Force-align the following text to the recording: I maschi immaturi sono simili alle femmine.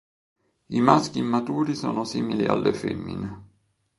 I 0.77 0.81
maschi 0.81 1.19
immaturi 1.19 1.75
sono 1.75 2.05
simili 2.05 2.47
alle 2.47 2.73
femmine. 2.73 3.43